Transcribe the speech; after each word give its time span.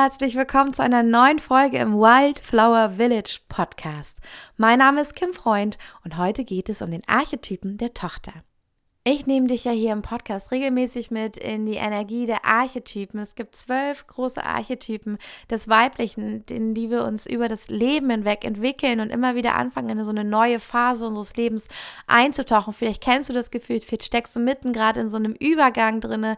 herzlich 0.00 0.36
willkommen 0.36 0.72
zu 0.74 0.80
einer 0.80 1.02
neuen 1.02 1.40
Folge 1.40 1.78
im 1.78 1.94
Wildflower 1.94 2.90
Village 2.90 3.40
Podcast. 3.48 4.20
Mein 4.56 4.78
Name 4.78 5.00
ist 5.00 5.16
Kim 5.16 5.32
Freund 5.32 5.76
und 6.04 6.16
heute 6.16 6.44
geht 6.44 6.68
es 6.68 6.82
um 6.82 6.92
den 6.92 7.02
Archetypen 7.08 7.78
der 7.78 7.94
Tochter. 7.94 8.32
Ich 9.10 9.26
nehme 9.26 9.46
dich 9.46 9.64
ja 9.64 9.72
hier 9.72 9.92
im 9.92 10.02
Podcast 10.02 10.52
regelmäßig 10.52 11.10
mit 11.10 11.38
in 11.38 11.64
die 11.64 11.76
Energie 11.76 12.26
der 12.26 12.44
Archetypen. 12.44 13.18
Es 13.18 13.36
gibt 13.36 13.56
zwölf 13.56 14.06
große 14.06 14.44
Archetypen 14.44 15.16
des 15.50 15.66
Weiblichen, 15.66 16.44
in 16.50 16.74
die 16.74 16.90
wir 16.90 17.04
uns 17.04 17.24
über 17.24 17.48
das 17.48 17.70
Leben 17.70 18.10
hinweg 18.10 18.44
entwickeln 18.44 19.00
und 19.00 19.08
immer 19.08 19.34
wieder 19.34 19.54
anfangen, 19.54 19.98
in 19.98 20.04
so 20.04 20.10
eine 20.10 20.24
neue 20.24 20.60
Phase 20.60 21.06
unseres 21.06 21.34
Lebens 21.36 21.68
einzutauchen. 22.06 22.74
Vielleicht 22.74 23.02
kennst 23.02 23.30
du 23.30 23.32
das 23.32 23.50
Gefühl, 23.50 23.80
vielleicht 23.80 24.04
steckst 24.04 24.36
du 24.36 24.40
mitten 24.40 24.74
gerade 24.74 25.00
in 25.00 25.08
so 25.08 25.16
einem 25.16 25.32
Übergang 25.32 26.02
drinne 26.02 26.36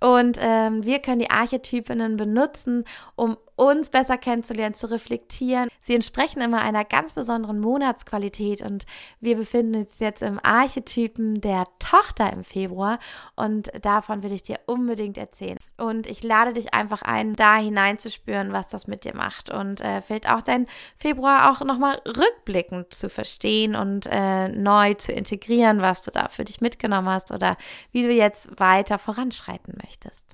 und 0.00 0.38
ähm, 0.42 0.84
wir 0.84 0.98
können 0.98 1.20
die 1.20 1.30
Archetypinnen 1.30 2.18
benutzen, 2.18 2.84
um 3.16 3.38
uns 3.60 3.90
besser 3.90 4.16
kennenzulernen, 4.16 4.74
zu 4.74 4.90
reflektieren. 4.90 5.68
Sie 5.80 5.94
entsprechen 5.94 6.40
immer 6.40 6.62
einer 6.62 6.82
ganz 6.82 7.12
besonderen 7.12 7.60
Monatsqualität 7.60 8.62
und 8.62 8.86
wir 9.20 9.36
befinden 9.36 9.82
uns 9.82 9.98
jetzt 9.98 10.22
im 10.22 10.40
Archetypen 10.42 11.42
der 11.42 11.64
Tochter 11.78 12.32
im 12.32 12.42
Februar 12.42 12.98
und 13.36 13.70
davon 13.82 14.22
will 14.22 14.32
ich 14.32 14.40
dir 14.40 14.60
unbedingt 14.64 15.18
erzählen. 15.18 15.58
Und 15.76 16.06
ich 16.06 16.22
lade 16.22 16.54
dich 16.54 16.72
einfach 16.72 17.02
ein, 17.02 17.36
da 17.36 17.56
hineinzuspüren, 17.56 18.54
was 18.54 18.68
das 18.68 18.86
mit 18.86 19.04
dir 19.04 19.14
macht 19.14 19.50
und 19.50 19.82
äh, 19.82 20.00
vielleicht 20.00 20.30
auch 20.30 20.40
dein 20.40 20.66
Februar 20.96 21.50
auch 21.50 21.62
nochmal 21.62 22.00
rückblickend 22.06 22.94
zu 22.94 23.10
verstehen 23.10 23.76
und 23.76 24.08
äh, 24.10 24.48
neu 24.48 24.94
zu 24.94 25.12
integrieren, 25.12 25.82
was 25.82 26.00
du 26.00 26.10
da 26.10 26.28
für 26.30 26.46
dich 26.46 26.62
mitgenommen 26.62 27.10
hast 27.10 27.30
oder 27.30 27.58
wie 27.92 28.04
du 28.04 28.10
jetzt 28.10 28.58
weiter 28.58 28.96
voranschreiten 28.96 29.76
möchtest. 29.82 30.29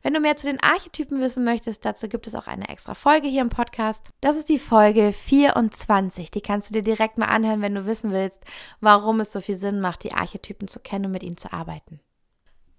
Wenn 0.00 0.14
du 0.14 0.20
mehr 0.20 0.36
zu 0.36 0.46
den 0.46 0.62
Archetypen 0.62 1.20
wissen 1.20 1.44
möchtest, 1.44 1.84
dazu 1.84 2.08
gibt 2.08 2.26
es 2.26 2.34
auch 2.34 2.46
eine 2.46 2.68
extra 2.68 2.94
Folge 2.94 3.28
hier 3.28 3.42
im 3.42 3.50
Podcast. 3.50 4.10
Das 4.20 4.36
ist 4.36 4.48
die 4.48 4.58
Folge 4.58 5.12
24. 5.12 6.30
Die 6.30 6.40
kannst 6.40 6.70
du 6.70 6.74
dir 6.74 6.82
direkt 6.82 7.18
mal 7.18 7.26
anhören, 7.26 7.62
wenn 7.62 7.74
du 7.74 7.86
wissen 7.86 8.12
willst, 8.12 8.40
warum 8.80 9.20
es 9.20 9.32
so 9.32 9.40
viel 9.40 9.56
Sinn 9.56 9.80
macht, 9.80 10.04
die 10.04 10.12
Archetypen 10.12 10.68
zu 10.68 10.80
kennen 10.80 11.06
und 11.06 11.12
mit 11.12 11.22
ihnen 11.22 11.36
zu 11.36 11.52
arbeiten. 11.52 12.00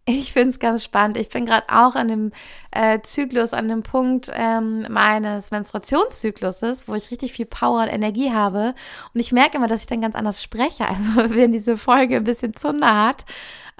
Ich 0.05 0.33
finde 0.33 0.49
es 0.49 0.59
ganz 0.59 0.83
spannend. 0.83 1.15
Ich 1.15 1.29
bin 1.29 1.45
gerade 1.45 1.65
auch 1.69 1.95
an 1.95 2.09
dem 2.09 2.31
äh, 2.71 2.99
Zyklus, 3.01 3.53
an 3.53 3.69
dem 3.69 3.83
Punkt 3.83 4.29
ähm, 4.33 4.85
meines 4.89 5.49
Menstruationszykluses, 5.49 6.89
wo 6.89 6.95
ich 6.95 7.09
richtig 7.09 7.31
viel 7.31 7.45
Power 7.45 7.83
und 7.83 7.87
Energie 7.87 8.33
habe. 8.33 8.75
Und 9.13 9.21
ich 9.21 9.31
merke 9.31 9.55
immer, 9.55 9.67
dass 9.67 9.81
ich 9.81 9.87
dann 9.87 10.01
ganz 10.01 10.15
anders 10.15 10.43
spreche. 10.43 10.85
Also 10.89 11.15
wenn 11.35 11.53
diese 11.53 11.77
Folge 11.77 12.17
ein 12.17 12.25
bisschen 12.25 12.53
Zunder 12.53 13.05
hat, 13.05 13.23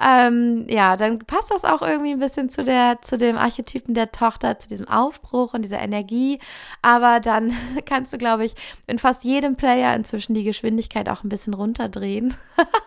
ähm, 0.00 0.66
ja, 0.68 0.96
dann 0.96 1.18
passt 1.20 1.50
das 1.50 1.64
auch 1.64 1.82
irgendwie 1.82 2.12
ein 2.12 2.18
bisschen 2.18 2.48
zu 2.48 2.64
der, 2.64 3.00
zu 3.02 3.16
dem 3.16 3.36
Archetypen 3.36 3.94
der 3.94 4.12
Tochter, 4.12 4.58
zu 4.58 4.68
diesem 4.68 4.88
Aufbruch 4.88 5.54
und 5.54 5.62
dieser 5.62 5.80
Energie. 5.80 6.38
Aber 6.82 7.20
dann 7.20 7.52
kannst 7.86 8.12
du, 8.12 8.18
glaube 8.18 8.44
ich, 8.44 8.54
in 8.86 8.98
fast 8.98 9.24
jedem 9.24 9.56
Player 9.56 9.94
inzwischen 9.94 10.34
die 10.34 10.44
Geschwindigkeit 10.44 11.08
auch 11.08 11.24
ein 11.24 11.28
bisschen 11.28 11.54
runterdrehen. 11.54 12.34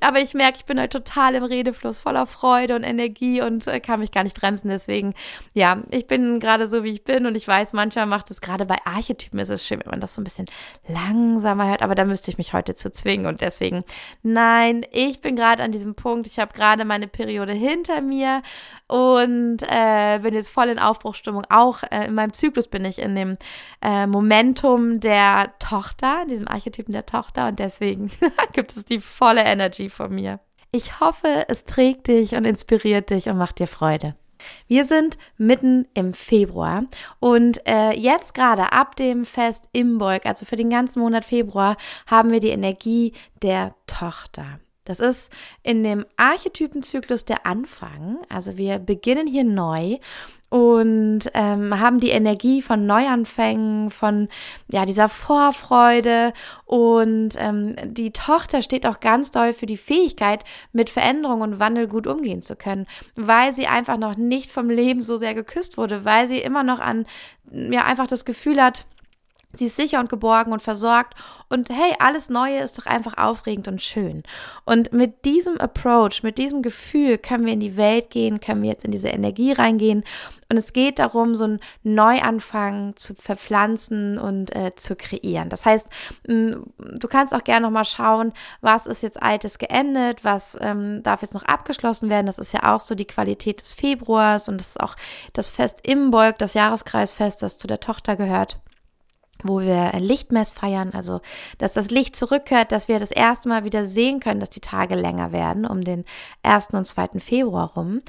Aber 0.00 0.20
ich 0.20 0.34
merke, 0.34 0.58
ich 0.58 0.64
bin 0.64 0.78
halt 0.78 0.92
total 0.92 1.34
im 1.34 1.44
Redefluss, 1.44 1.98
voller 1.98 2.26
Freude 2.26 2.76
und 2.76 2.84
Energie 2.84 3.42
und 3.42 3.66
äh, 3.66 3.80
kann 3.80 4.00
mich 4.00 4.10
gar 4.10 4.24
nicht 4.24 4.38
bremsen. 4.38 4.68
Deswegen, 4.68 5.14
ja, 5.54 5.82
ich 5.90 6.06
bin 6.06 6.40
gerade 6.40 6.66
so, 6.66 6.84
wie 6.84 6.90
ich 6.90 7.04
bin 7.04 7.26
und 7.26 7.34
ich 7.34 7.46
weiß, 7.46 7.72
manchmal 7.72 8.06
macht 8.06 8.30
es 8.30 8.40
gerade 8.40 8.64
bei 8.66 8.76
Archetypen 8.84 9.38
ist 9.38 9.48
es 9.48 9.66
schön, 9.66 9.80
wenn 9.80 9.90
man 9.90 10.00
das 10.00 10.14
so 10.14 10.20
ein 10.20 10.24
bisschen 10.24 10.46
langsamer 10.86 11.68
hört. 11.68 11.82
Aber 11.82 11.94
da 11.94 12.04
müsste 12.04 12.30
ich 12.30 12.38
mich 12.38 12.52
heute 12.52 12.74
zu 12.74 12.90
zwingen 12.90 13.26
und 13.26 13.40
deswegen, 13.40 13.84
nein, 14.22 14.86
ich 14.90 15.20
bin 15.20 15.36
gerade 15.36 15.62
an 15.62 15.72
diesem 15.72 15.94
Punkt, 15.94 16.26
ich 16.26 16.38
habe 16.38 16.52
gerade 16.52 16.84
meine 16.84 17.08
Periode 17.08 17.52
hinter 17.52 18.00
mir 18.00 18.42
und 18.86 19.58
äh, 19.62 20.18
bin 20.22 20.34
jetzt 20.34 20.50
voll 20.50 20.68
in 20.68 20.78
Aufbruchstimmung. 20.78 21.44
Auch 21.48 21.82
äh, 21.90 22.06
in 22.06 22.14
meinem 22.14 22.32
Zyklus 22.32 22.68
bin 22.68 22.84
ich 22.84 22.98
in 22.98 23.14
dem 23.14 23.38
äh, 23.80 24.06
Momentum 24.06 25.00
der 25.00 25.52
Tochter, 25.62 26.24
diesem 26.28 26.48
Archetypen 26.48 26.92
der 26.92 27.06
Tochter 27.06 27.48
und 27.48 27.58
deswegen 27.58 28.10
gibt 28.52 28.76
es 28.76 28.84
die 28.84 29.00
volle 29.00 29.42
Energy 29.42 29.88
von 29.88 30.14
mir. 30.14 30.40
Ich 30.72 31.00
hoffe, 31.00 31.44
es 31.48 31.64
trägt 31.64 32.08
dich 32.08 32.34
und 32.34 32.44
inspiriert 32.44 33.10
dich 33.10 33.28
und 33.28 33.38
macht 33.38 33.58
dir 33.58 33.66
Freude. 33.66 34.16
Wir 34.66 34.84
sind 34.84 35.18
mitten 35.36 35.86
im 35.94 36.14
Februar 36.14 36.84
und 37.20 37.64
äh, 37.66 37.92
jetzt 37.92 38.34
gerade 38.34 38.72
ab 38.72 38.96
dem 38.96 39.24
Fest 39.24 39.68
Imbolg, 39.72 40.26
also 40.26 40.44
für 40.44 40.56
den 40.56 40.70
ganzen 40.70 41.00
Monat 41.00 41.24
Februar, 41.24 41.76
haben 42.06 42.32
wir 42.32 42.40
die 42.40 42.48
Energie 42.48 43.12
der 43.42 43.74
Tochter. 43.86 44.58
Das 44.92 45.00
ist 45.00 45.30
in 45.62 45.82
dem 45.82 46.04
Archetypenzyklus 46.18 47.24
der 47.24 47.46
Anfang. 47.46 48.18
Also 48.28 48.58
wir 48.58 48.78
beginnen 48.78 49.26
hier 49.26 49.44
neu 49.44 49.96
und 50.50 51.20
ähm, 51.32 51.80
haben 51.80 51.98
die 51.98 52.10
Energie 52.10 52.60
von 52.60 52.86
Neuanfängen, 52.86 53.90
von 53.90 54.28
ja 54.70 54.84
dieser 54.84 55.08
Vorfreude 55.08 56.34
und 56.66 57.30
ähm, 57.38 57.74
die 57.84 58.10
Tochter 58.10 58.60
steht 58.60 58.84
auch 58.84 59.00
ganz 59.00 59.30
doll 59.30 59.54
für 59.54 59.64
die 59.64 59.78
Fähigkeit, 59.78 60.44
mit 60.72 60.90
Veränderung 60.90 61.40
und 61.40 61.58
Wandel 61.58 61.88
gut 61.88 62.06
umgehen 62.06 62.42
zu 62.42 62.54
können, 62.54 62.86
weil 63.16 63.54
sie 63.54 63.66
einfach 63.66 63.96
noch 63.96 64.18
nicht 64.18 64.50
vom 64.50 64.68
Leben 64.68 65.00
so 65.00 65.16
sehr 65.16 65.32
geküsst 65.32 65.78
wurde, 65.78 66.04
weil 66.04 66.28
sie 66.28 66.38
immer 66.38 66.64
noch 66.64 66.80
an 66.80 67.06
ja 67.50 67.84
einfach 67.84 68.06
das 68.06 68.26
Gefühl 68.26 68.62
hat, 68.62 68.84
Sie 69.54 69.66
ist 69.66 69.76
sicher 69.76 70.00
und 70.00 70.08
geborgen 70.08 70.52
und 70.52 70.62
versorgt 70.62 71.14
und 71.48 71.68
hey, 71.68 71.94
alles 71.98 72.30
Neue 72.30 72.60
ist 72.60 72.78
doch 72.78 72.86
einfach 72.86 73.18
aufregend 73.18 73.68
und 73.68 73.82
schön. 73.82 74.22
Und 74.64 74.92
mit 74.92 75.24
diesem 75.24 75.58
Approach, 75.58 76.22
mit 76.22 76.38
diesem 76.38 76.62
Gefühl 76.62 77.18
können 77.18 77.44
wir 77.44 77.52
in 77.52 77.60
die 77.60 77.76
Welt 77.76 78.10
gehen, 78.10 78.40
können 78.40 78.62
wir 78.62 78.70
jetzt 78.70 78.84
in 78.84 78.92
diese 78.92 79.08
Energie 79.08 79.52
reingehen 79.52 80.04
und 80.52 80.58
es 80.58 80.74
geht 80.74 80.98
darum, 80.98 81.34
so 81.34 81.44
einen 81.44 81.60
Neuanfang 81.82 82.94
zu 82.96 83.14
verpflanzen 83.14 84.18
und 84.18 84.54
äh, 84.54 84.74
zu 84.76 84.96
kreieren. 84.96 85.48
Das 85.48 85.64
heißt, 85.64 85.88
du 86.26 87.08
kannst 87.08 87.34
auch 87.34 87.42
gerne 87.42 87.66
nochmal 87.66 87.86
schauen, 87.86 88.34
was 88.60 88.86
ist 88.86 89.02
jetzt 89.02 89.22
altes 89.22 89.56
geendet, 89.56 90.24
was 90.24 90.58
ähm, 90.60 91.02
darf 91.02 91.22
jetzt 91.22 91.32
noch 91.32 91.44
abgeschlossen 91.44 92.10
werden. 92.10 92.26
Das 92.26 92.38
ist 92.38 92.52
ja 92.52 92.74
auch 92.74 92.80
so 92.80 92.94
die 92.94 93.06
Qualität 93.06 93.62
des 93.62 93.72
Februars 93.72 94.48
und 94.50 94.58
das 94.58 94.68
ist 94.68 94.80
auch 94.80 94.94
das 95.32 95.48
Fest 95.48 95.80
Imbolg, 95.84 96.36
das 96.36 96.52
Jahreskreisfest, 96.52 97.42
das 97.42 97.56
zu 97.56 97.66
der 97.66 97.80
Tochter 97.80 98.16
gehört 98.16 98.58
wo 99.44 99.60
wir 99.60 99.92
Lichtmess 99.98 100.52
feiern, 100.52 100.90
also 100.92 101.20
dass 101.58 101.72
das 101.72 101.90
Licht 101.90 102.16
zurückkehrt, 102.16 102.72
dass 102.72 102.88
wir 102.88 102.98
das 102.98 103.10
erste 103.10 103.48
Mal 103.48 103.64
wieder 103.64 103.84
sehen 103.86 104.20
können, 104.20 104.40
dass 104.40 104.50
die 104.50 104.60
Tage 104.60 104.94
länger 104.94 105.32
werden, 105.32 105.66
um 105.66 105.82
den 105.82 106.04
1. 106.42 106.68
und 106.72 106.86
2. 106.86 107.20
Februar 107.20 107.72
rum. 107.74 108.00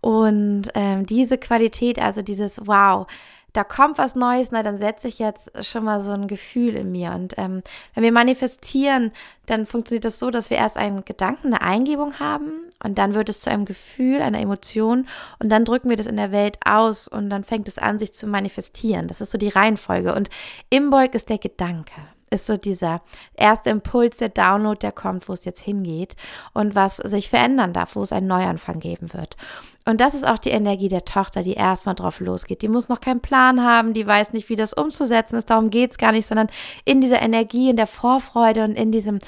Und 0.00 0.68
ähm, 0.74 1.06
diese 1.06 1.36
Qualität, 1.38 1.98
also 1.98 2.22
dieses 2.22 2.60
Wow, 2.66 3.06
da 3.52 3.64
kommt 3.64 3.98
was 3.98 4.14
Neues, 4.14 4.50
na, 4.50 4.62
dann 4.62 4.76
setze 4.76 5.08
ich 5.08 5.18
jetzt 5.18 5.50
schon 5.64 5.84
mal 5.84 6.02
so 6.02 6.12
ein 6.12 6.28
Gefühl 6.28 6.76
in 6.76 6.92
mir. 6.92 7.12
Und 7.12 7.34
ähm, 7.36 7.62
wenn 7.94 8.04
wir 8.04 8.12
manifestieren, 8.12 9.12
dann 9.46 9.66
funktioniert 9.66 10.04
das 10.04 10.18
so, 10.18 10.30
dass 10.30 10.50
wir 10.50 10.56
erst 10.56 10.76
einen 10.76 11.04
Gedanken, 11.04 11.48
eine 11.48 11.62
Eingebung 11.62 12.18
haben 12.20 12.52
und 12.82 12.98
dann 12.98 13.14
wird 13.14 13.28
es 13.28 13.40
zu 13.40 13.50
einem 13.50 13.64
Gefühl, 13.64 14.22
einer 14.22 14.40
Emotion 14.40 15.06
und 15.38 15.50
dann 15.50 15.64
drücken 15.64 15.90
wir 15.90 15.96
das 15.96 16.06
in 16.06 16.16
der 16.16 16.32
Welt 16.32 16.58
aus 16.64 17.08
und 17.08 17.30
dann 17.30 17.44
fängt 17.44 17.68
es 17.68 17.78
an, 17.78 17.98
sich 17.98 18.12
zu 18.12 18.26
manifestieren. 18.26 19.08
Das 19.08 19.20
ist 19.20 19.32
so 19.32 19.38
die 19.38 19.48
Reihenfolge. 19.48 20.14
Und 20.14 20.30
Imbolg 20.70 21.14
ist 21.14 21.28
der 21.28 21.38
Gedanke 21.38 21.92
ist 22.30 22.46
so 22.46 22.56
dieser 22.56 23.02
erste 23.34 23.70
Impuls, 23.70 24.18
der 24.18 24.28
Download, 24.28 24.78
der 24.78 24.92
kommt, 24.92 25.28
wo 25.28 25.32
es 25.32 25.44
jetzt 25.44 25.60
hingeht 25.60 26.16
und 26.54 26.74
was 26.74 26.96
sich 26.96 27.28
verändern 27.28 27.72
darf, 27.72 27.96
wo 27.96 28.02
es 28.02 28.12
einen 28.12 28.28
Neuanfang 28.28 28.78
geben 28.78 29.12
wird. 29.12 29.36
Und 29.84 30.00
das 30.00 30.14
ist 30.14 30.26
auch 30.26 30.38
die 30.38 30.50
Energie 30.50 30.88
der 30.88 31.04
Tochter, 31.04 31.42
die 31.42 31.54
erstmal 31.54 31.94
drauf 31.94 32.20
losgeht. 32.20 32.62
Die 32.62 32.68
muss 32.68 32.88
noch 32.88 33.00
keinen 33.00 33.20
Plan 33.20 33.64
haben, 33.64 33.94
die 33.94 34.06
weiß 34.06 34.32
nicht, 34.32 34.48
wie 34.48 34.56
das 34.56 34.72
umzusetzen 34.72 35.36
ist, 35.36 35.50
darum 35.50 35.70
geht 35.70 35.90
es 35.92 35.98
gar 35.98 36.12
nicht, 36.12 36.26
sondern 36.26 36.48
in 36.84 37.00
dieser 37.00 37.20
Energie, 37.20 37.70
in 37.70 37.76
der 37.76 37.86
Vorfreude 37.86 38.64
und 38.64 38.76
in 38.76 38.92
diesem 38.92 39.18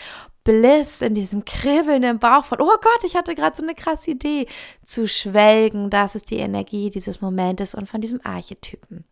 Bliss, 0.45 1.03
in 1.03 1.15
diesem 1.15 1.45
Kribbeln 1.45 2.03
im 2.03 2.19
Bauch 2.19 2.45
von, 2.45 2.61
oh 2.61 2.67
Gott, 2.67 3.05
ich 3.05 3.15
hatte 3.15 3.35
gerade 3.35 3.57
so 3.57 3.63
eine 3.63 3.75
krasse 3.75 4.13
Idee, 4.13 4.47
zu 4.85 5.07
schwelgen. 5.07 5.89
Das 5.89 6.15
ist 6.15 6.31
die 6.31 6.39
Energie 6.39 6.91
dieses 6.91 7.21
Momentes 7.21 7.75
und 7.75 7.89
von 7.89 8.01
diesem 8.01 8.21
Archetypen. 8.25 9.05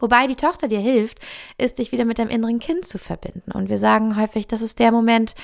Wobei 0.00 0.26
die 0.26 0.36
Tochter 0.36 0.68
dir 0.68 0.80
hilft, 0.80 1.18
ist, 1.56 1.78
dich 1.78 1.92
wieder 1.92 2.04
mit 2.04 2.18
deinem 2.18 2.30
inneren 2.30 2.58
Kind 2.58 2.84
zu 2.84 2.98
verbinden. 2.98 3.52
Und 3.52 3.68
wir 3.68 3.78
sagen 3.78 4.20
häufig, 4.20 4.46
das 4.46 4.62
ist 4.62 4.78
der 4.78 4.92
Moment 4.92 5.34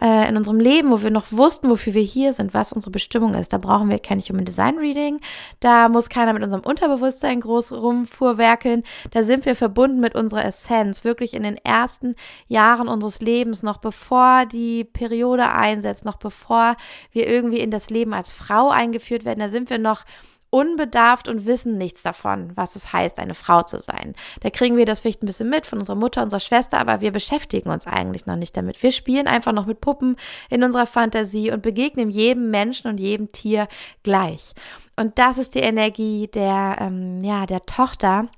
äh, 0.00 0.28
in 0.28 0.36
unserem 0.36 0.60
Leben, 0.60 0.90
wo 0.90 1.02
wir 1.02 1.10
noch 1.10 1.30
wussten, 1.30 1.68
wofür 1.68 1.94
wir 1.94 2.02
hier 2.02 2.32
sind, 2.32 2.54
was 2.54 2.72
unsere 2.72 2.90
Bestimmung 2.90 3.34
ist. 3.34 3.52
Da 3.52 3.58
brauchen 3.58 3.88
wir 3.88 3.98
kein 3.98 4.20
Human 4.20 4.44
Design 4.44 4.78
Reading. 4.78 5.20
Da 5.60 5.88
muss 5.88 6.08
keiner 6.08 6.32
mit 6.32 6.42
unserem 6.42 6.64
Unterbewusstsein 6.64 7.40
groß 7.40 7.72
rumfuhrwerkeln. 7.72 8.82
Da 9.10 9.24
sind 9.24 9.44
wir 9.44 9.56
verbunden 9.56 10.00
mit 10.00 10.14
unserer 10.14 10.44
Essenz, 10.44 11.04
wirklich 11.04 11.34
in 11.34 11.42
den 11.42 11.56
ersten 11.56 12.14
Jahren 12.48 12.88
unseres 12.88 13.20
Lebens, 13.20 13.62
noch 13.62 13.78
bevor 13.78 14.46
die 14.46 14.84
Periode 14.84 15.50
einsetzt, 15.50 16.04
noch 16.04 16.16
bevor 16.16 16.76
wir 17.12 17.28
irgendwie 17.28 17.60
in 17.60 17.70
das 17.70 17.90
Leben 17.90 18.14
als 18.14 18.32
Frau 18.32 18.70
eingeführt 18.70 19.24
werden. 19.24 19.40
Da 19.40 19.48
sind 19.48 19.70
wir 19.70 19.78
noch 19.78 20.04
unbedarft 20.50 21.28
und 21.28 21.46
wissen 21.46 21.78
nichts 21.78 22.02
davon, 22.02 22.52
was 22.56 22.76
es 22.76 22.92
heißt, 22.92 23.18
eine 23.18 23.34
Frau 23.34 23.62
zu 23.62 23.80
sein. 23.80 24.14
Da 24.40 24.50
kriegen 24.50 24.76
wir 24.76 24.84
das 24.84 25.00
vielleicht 25.00 25.22
ein 25.22 25.26
bisschen 25.26 25.48
mit 25.48 25.66
von 25.66 25.78
unserer 25.78 25.96
Mutter, 25.96 26.22
unserer 26.22 26.40
Schwester, 26.40 26.78
aber 26.78 27.00
wir 27.00 27.12
beschäftigen 27.12 27.70
uns 27.70 27.86
eigentlich 27.86 28.26
noch 28.26 28.36
nicht 28.36 28.56
damit. 28.56 28.82
Wir 28.82 28.92
spielen 28.92 29.28
einfach 29.28 29.52
noch 29.52 29.66
mit 29.66 29.80
Puppen 29.80 30.16
in 30.48 30.62
unserer 30.64 30.86
Fantasie 30.86 31.52
und 31.52 31.62
begegnen 31.62 32.10
jedem 32.10 32.50
Menschen 32.50 32.88
und 32.88 32.98
jedem 32.98 33.32
Tier 33.32 33.68
gleich. 34.02 34.52
Und 34.96 35.18
das 35.18 35.38
ist 35.38 35.54
die 35.54 35.60
Energie 35.60 36.28
der, 36.28 36.76
ähm, 36.80 37.20
ja, 37.22 37.46
der 37.46 37.64
Tochter 37.64 38.28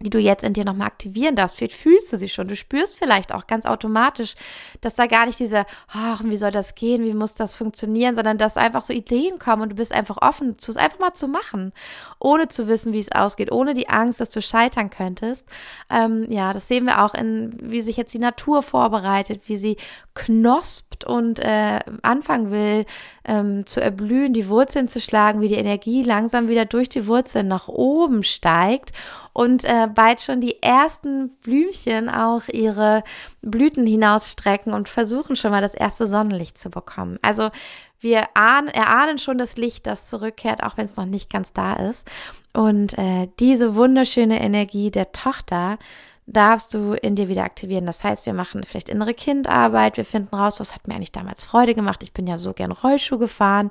die 0.00 0.10
du 0.10 0.18
jetzt 0.18 0.44
in 0.44 0.52
dir 0.52 0.64
nochmal 0.64 0.88
aktivieren 0.88 1.36
darfst. 1.36 1.56
Vielleicht 1.56 1.74
fühlst 1.74 2.12
du 2.12 2.16
sie 2.16 2.28
schon. 2.28 2.48
Du 2.48 2.56
spürst 2.56 2.96
vielleicht 2.96 3.32
auch 3.32 3.46
ganz 3.46 3.64
automatisch, 3.64 4.34
dass 4.82 4.94
da 4.94 5.06
gar 5.06 5.26
nicht 5.26 5.40
diese, 5.40 5.64
ach, 5.88 6.22
wie 6.24 6.36
soll 6.36 6.50
das 6.50 6.74
gehen, 6.74 7.04
wie 7.04 7.14
muss 7.14 7.34
das 7.34 7.56
funktionieren, 7.56 8.14
sondern 8.14 8.36
dass 8.36 8.56
einfach 8.56 8.82
so 8.82 8.92
Ideen 8.92 9.38
kommen 9.38 9.62
und 9.62 9.70
du 9.70 9.76
bist 9.76 9.92
einfach 9.92 10.18
offen, 10.20 10.56
es 10.58 10.76
einfach 10.76 10.98
mal 10.98 11.14
zu 11.14 11.28
machen, 11.28 11.72
ohne 12.18 12.48
zu 12.48 12.68
wissen, 12.68 12.92
wie 12.92 12.98
es 12.98 13.12
ausgeht, 13.12 13.50
ohne 13.50 13.72
die 13.72 13.88
Angst, 13.88 14.20
dass 14.20 14.30
du 14.30 14.42
scheitern 14.42 14.90
könntest. 14.90 15.48
Ähm, 15.90 16.26
ja, 16.28 16.52
das 16.52 16.68
sehen 16.68 16.84
wir 16.84 17.02
auch 17.02 17.14
in, 17.14 17.56
wie 17.60 17.80
sich 17.80 17.96
jetzt 17.96 18.12
die 18.12 18.18
Natur 18.18 18.62
vorbereitet, 18.62 19.48
wie 19.48 19.56
sie 19.56 19.76
knospt 20.14 21.04
und 21.04 21.38
äh, 21.40 21.80
anfangen 22.02 22.50
will 22.50 22.84
ähm, 23.24 23.66
zu 23.66 23.80
erblühen, 23.80 24.32
die 24.32 24.48
Wurzeln 24.48 24.88
zu 24.88 25.00
schlagen, 25.00 25.40
wie 25.40 25.48
die 25.48 25.54
Energie 25.54 26.02
langsam 26.02 26.48
wieder 26.48 26.64
durch 26.64 26.88
die 26.88 27.06
Wurzeln 27.06 27.48
nach 27.48 27.68
oben 27.68 28.22
steigt 28.22 28.92
und 29.32 29.64
äh, 29.64 29.85
bald 29.86 30.20
schon 30.20 30.40
die 30.40 30.62
ersten 30.62 31.30
Blümchen 31.40 32.08
auch 32.08 32.48
ihre 32.48 33.02
Blüten 33.42 33.86
hinausstrecken 33.86 34.72
und 34.72 34.88
versuchen 34.88 35.36
schon 35.36 35.50
mal 35.50 35.62
das 35.62 35.74
erste 35.74 36.06
Sonnenlicht 36.06 36.58
zu 36.58 36.70
bekommen. 36.70 37.18
Also 37.22 37.50
wir 37.98 38.24
ahnen, 38.34 38.68
erahnen 38.68 39.18
schon 39.18 39.38
das 39.38 39.56
Licht, 39.56 39.86
das 39.86 40.08
zurückkehrt, 40.08 40.62
auch 40.62 40.76
wenn 40.76 40.86
es 40.86 40.96
noch 40.96 41.06
nicht 41.06 41.30
ganz 41.30 41.52
da 41.52 41.74
ist. 41.74 42.10
Und 42.52 42.98
äh, 42.98 43.28
diese 43.38 43.74
wunderschöne 43.74 44.40
Energie 44.40 44.90
der 44.90 45.12
Tochter 45.12 45.78
darfst 46.26 46.74
du 46.74 46.94
in 46.94 47.14
dir 47.14 47.28
wieder 47.28 47.44
aktivieren. 47.44 47.86
Das 47.86 48.02
heißt, 48.02 48.26
wir 48.26 48.32
machen 48.32 48.64
vielleicht 48.64 48.88
innere 48.88 49.14
Kindarbeit, 49.14 49.96
wir 49.96 50.04
finden 50.04 50.34
raus, 50.34 50.58
was 50.58 50.74
hat 50.74 50.88
mir 50.88 50.94
eigentlich 50.94 51.12
damals 51.12 51.44
Freude 51.44 51.74
gemacht. 51.74 52.02
Ich 52.02 52.12
bin 52.12 52.26
ja 52.26 52.36
so 52.36 52.52
gern 52.52 52.72
Rollschuh 52.72 53.18
gefahren. 53.18 53.70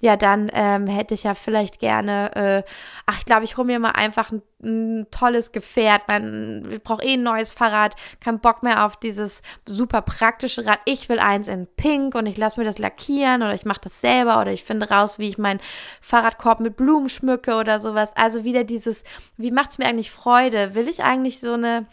Ja, 0.00 0.16
dann 0.16 0.50
ähm, 0.52 0.88
hätte 0.88 1.14
ich 1.14 1.22
ja 1.22 1.34
vielleicht 1.34 1.78
gerne, 1.78 2.34
äh, 2.34 2.62
ach, 3.06 3.18
ich 3.18 3.24
glaube, 3.24 3.44
ich 3.44 3.56
hole 3.56 3.66
mir 3.66 3.78
mal 3.78 3.92
einfach 3.92 4.32
ein, 4.32 4.42
ein 4.64 5.06
tolles 5.12 5.52
Gefährt. 5.52 6.08
Man, 6.08 6.68
ich 6.72 6.82
brauche 6.82 7.04
eh 7.04 7.14
ein 7.14 7.22
neues 7.22 7.52
Fahrrad, 7.52 7.94
kein 8.20 8.40
Bock 8.40 8.64
mehr 8.64 8.84
auf 8.84 8.96
dieses 8.96 9.40
super 9.66 10.02
praktische 10.02 10.66
Rad. 10.66 10.80
Ich 10.86 11.08
will 11.08 11.20
eins 11.20 11.46
in 11.46 11.68
Pink 11.68 12.16
und 12.16 12.26
ich 12.26 12.36
lasse 12.36 12.58
mir 12.58 12.66
das 12.66 12.78
lackieren 12.78 13.42
oder 13.42 13.54
ich 13.54 13.64
mache 13.64 13.80
das 13.82 14.00
selber 14.00 14.40
oder 14.40 14.50
ich 14.50 14.64
finde 14.64 14.88
raus, 14.88 15.20
wie 15.20 15.28
ich 15.28 15.38
meinen 15.38 15.60
Fahrradkorb 16.00 16.58
mit 16.58 16.76
Blumen 16.76 17.08
schmücke 17.08 17.54
oder 17.54 17.78
sowas. 17.78 18.12
Also 18.16 18.42
wieder 18.42 18.64
dieses, 18.64 19.04
wie 19.36 19.52
macht 19.52 19.70
es 19.70 19.78
mir 19.78 19.86
eigentlich 19.86 20.10
Freude? 20.10 20.74
Will 20.74 20.88
ich 20.88 21.04
eigentlich 21.04 21.38
so 21.38 21.52
eine 21.52 21.86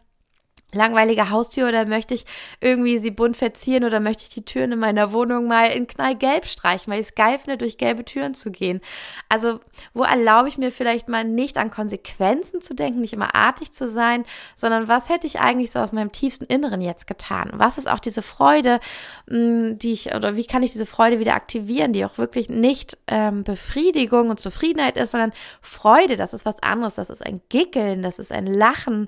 langweilige 0.74 1.30
Haustür 1.30 1.68
oder 1.68 1.86
möchte 1.86 2.14
ich 2.14 2.26
irgendwie 2.62 3.00
sie 3.00 3.12
bunt 3.12 3.38
verzieren 3.38 3.84
oder 3.84 4.00
möchte 4.00 4.24
ich 4.24 4.30
die 4.30 4.46
Türen 4.46 4.74
in 4.74 4.80
meiner 4.80 5.14
Wohnung 5.14 5.48
mal 5.48 5.68
in 5.72 5.88
knallgelb 5.88 6.46
streichen, 6.46 6.92
weil 6.92 7.00
ich 7.00 7.08
es 7.08 7.16
geil 7.16 7.40
finde, 7.40 7.58
durch 7.58 7.78
gelbe 7.78 8.06
Türen 8.06 8.34
zu 8.34 8.52
gehen. 8.52 8.82
Also, 9.30 9.60
wo 9.94 10.04
erlaube 10.04 10.48
ich 10.50 10.58
mir 10.58 10.72
vielleicht 10.72 11.10
mal 11.10 11.24
nicht 11.24 11.58
an 11.58 11.72
Konsequenzen 11.72 12.62
zu 12.62 12.76
denken, 12.76 13.02
nicht 13.02 13.14
immer 13.14 13.36
artig 13.36 13.72
zu 13.72 13.88
sein, 13.88 14.26
sondern 14.56 14.88
was 14.88 15.10
hätte 15.10 15.26
ich 15.28 15.40
eigentlich 15.40 15.72
so 15.72 15.80
aus 15.80 15.92
meinem 15.92 16.12
tiefsten 16.12 16.46
Inneren 16.46 16.82
jetzt 16.82 17.08
getan? 17.08 17.50
Was 17.54 17.78
ist 17.78 17.90
auch 17.90 18.00
diese 18.00 18.22
Freude, 18.22 18.80
hm, 19.28 19.80
die 19.80 19.94
ich, 19.94 20.14
oder 20.14 20.36
wie 20.36 20.46
kann 20.46 20.64
ich 20.64 20.72
diese 20.72 20.86
Freude 20.86 21.20
wieder 21.20 21.34
aktivieren, 21.34 21.94
die 21.94 22.06
auch 22.06 22.18
wirklich 22.18 22.50
nicht 22.50 22.98
ähm, 23.08 23.44
Befriedigung 23.44 24.30
und 24.30 24.40
Zufriedenheit 24.40 24.98
ist, 24.98 25.12
sondern 25.12 25.34
Freude, 25.62 26.16
das 26.16 26.34
ist 26.34 26.46
was 26.46 26.62
anderes, 26.62 26.96
das 26.96 27.10
ist 27.10 27.26
ein 27.26 27.42
Gickeln, 27.50 28.04
das 28.04 28.20
ist 28.20 28.32
ein 28.32 28.46
Lachen, 28.46 29.08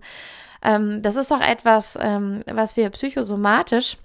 ähm, 0.62 1.02
das 1.02 1.16
ist 1.16 1.32
auch 1.32 1.42
etwas, 1.42 1.98
ähm, 2.00 2.42
was 2.46 2.78
wir 2.78 2.90
psychosomatisch 2.90 3.98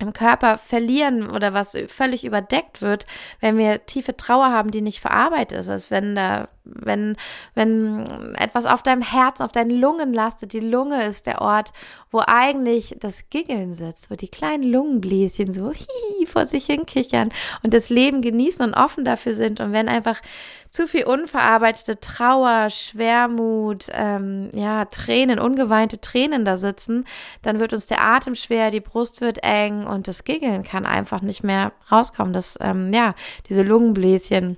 im 0.00 0.12
Körper 0.12 0.58
verlieren 0.58 1.30
oder 1.30 1.54
was 1.54 1.76
völlig 1.88 2.24
überdeckt 2.24 2.82
wird, 2.82 3.06
wenn 3.40 3.56
wir 3.56 3.86
tiefe 3.86 4.16
Trauer 4.16 4.50
haben, 4.50 4.72
die 4.72 4.80
nicht 4.80 5.00
verarbeitet 5.00 5.58
ist. 5.58 5.68
Also 5.68 5.90
wenn 5.90 6.16
da 6.16 6.48
wenn, 6.64 7.16
wenn 7.54 8.34
etwas 8.36 8.64
auf 8.64 8.82
deinem 8.82 9.02
Herzen, 9.02 9.42
auf 9.42 9.52
deinen 9.52 9.70
Lungen 9.70 10.14
lastet, 10.14 10.52
die 10.54 10.60
Lunge 10.60 11.04
ist 11.04 11.26
der 11.26 11.42
Ort, 11.42 11.72
wo 12.10 12.22
eigentlich 12.26 12.96
das 12.98 13.28
Giggeln 13.28 13.74
sitzt, 13.74 14.10
wo 14.10 14.14
die 14.14 14.28
kleinen 14.28 14.64
Lungenbläschen 14.64 15.52
so 15.52 15.70
hihi 15.72 16.26
vor 16.26 16.46
sich 16.46 16.64
hin 16.64 16.86
kichern 16.86 17.28
und 17.62 17.74
das 17.74 17.90
Leben 17.90 18.22
genießen 18.22 18.64
und 18.64 18.74
offen 18.74 19.04
dafür 19.04 19.34
sind. 19.34 19.60
Und 19.60 19.72
wenn 19.72 19.88
einfach 19.88 20.20
zu 20.74 20.88
viel 20.88 21.04
unverarbeitete 21.04 22.00
Trauer, 22.00 22.68
Schwermut, 22.68 23.86
ähm, 23.92 24.50
ja, 24.52 24.86
Tränen, 24.86 25.38
ungeweinte 25.38 26.00
Tränen 26.00 26.44
da 26.44 26.56
sitzen, 26.56 27.04
dann 27.42 27.60
wird 27.60 27.72
uns 27.72 27.86
der 27.86 28.02
Atem 28.02 28.34
schwer, 28.34 28.72
die 28.72 28.80
Brust 28.80 29.20
wird 29.20 29.44
eng 29.44 29.86
und 29.86 30.08
das 30.08 30.24
Giggeln 30.24 30.64
kann 30.64 30.84
einfach 30.84 31.22
nicht 31.22 31.44
mehr 31.44 31.70
rauskommen. 31.92 32.32
Das, 32.32 32.58
ähm, 32.60 32.92
ja, 32.92 33.14
diese 33.48 33.62
Lungenbläschen 33.62 34.56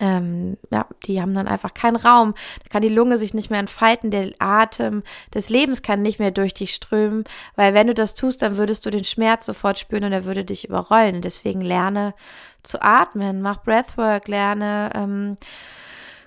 ähm, 0.00 0.56
ja, 0.70 0.86
die 1.04 1.20
haben 1.20 1.34
dann 1.34 1.46
einfach 1.46 1.74
keinen 1.74 1.96
Raum. 1.96 2.34
Da 2.62 2.68
kann 2.70 2.82
die 2.82 2.88
Lunge 2.88 3.18
sich 3.18 3.34
nicht 3.34 3.50
mehr 3.50 3.60
entfalten, 3.60 4.10
der 4.10 4.32
Atem 4.38 5.02
des 5.34 5.50
Lebens 5.50 5.82
kann 5.82 6.02
nicht 6.02 6.18
mehr 6.18 6.30
durch 6.30 6.54
dich 6.54 6.74
strömen, 6.74 7.24
weil 7.54 7.74
wenn 7.74 7.86
du 7.86 7.94
das 7.94 8.14
tust, 8.14 8.42
dann 8.42 8.56
würdest 8.56 8.86
du 8.86 8.90
den 8.90 9.04
Schmerz 9.04 9.46
sofort 9.46 9.78
spüren 9.78 10.04
und 10.04 10.12
er 10.12 10.24
würde 10.24 10.44
dich 10.44 10.66
überrollen. 10.68 11.20
Deswegen 11.20 11.60
lerne 11.60 12.14
zu 12.62 12.82
atmen, 12.82 13.42
mach 13.42 13.62
Breathwork, 13.62 14.26
lerne 14.28 14.90
ähm, 14.94 15.36